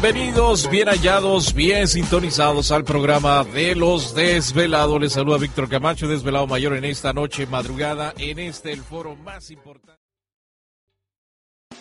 Bienvenidos, 0.00 0.70
bien 0.70 0.86
hallados, 0.86 1.54
bien 1.54 1.88
sintonizados 1.88 2.70
al 2.70 2.84
programa 2.84 3.42
de 3.42 3.74
los 3.74 4.14
desvelados. 4.14 5.00
Les 5.00 5.12
saluda 5.12 5.38
Víctor 5.38 5.68
Camacho, 5.68 6.06
desvelado 6.06 6.46
mayor 6.46 6.76
en 6.76 6.84
esta 6.84 7.12
noche 7.12 7.48
madrugada, 7.48 8.14
en 8.16 8.38
este 8.38 8.70
el 8.70 8.82
foro 8.82 9.16
más 9.16 9.50
importante. 9.50 10.00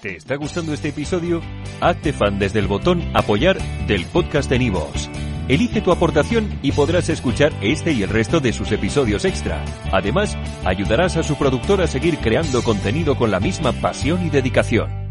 ¿Te 0.01 0.15
está 0.15 0.35
gustando 0.35 0.73
este 0.73 0.89
episodio? 0.89 1.43
Hazte 1.79 2.11
fan 2.11 2.39
desde 2.39 2.57
el 2.57 2.65
botón 2.65 3.03
apoyar 3.13 3.59
del 3.85 4.03
podcast 4.07 4.49
de 4.49 4.57
Nivos. 4.57 5.11
Elige 5.47 5.81
tu 5.81 5.91
aportación 5.91 6.59
y 6.63 6.71
podrás 6.71 7.09
escuchar 7.09 7.53
este 7.61 7.91
y 7.91 8.01
el 8.01 8.09
resto 8.09 8.39
de 8.39 8.51
sus 8.51 8.71
episodios 8.71 9.25
extra. 9.25 9.63
Además, 9.91 10.35
ayudarás 10.65 11.17
a 11.17 11.23
su 11.23 11.35
productor 11.35 11.81
a 11.81 11.87
seguir 11.87 12.17
creando 12.17 12.63
contenido 12.63 13.15
con 13.15 13.29
la 13.29 13.39
misma 13.39 13.73
pasión 13.73 14.25
y 14.25 14.31
dedicación. 14.31 15.06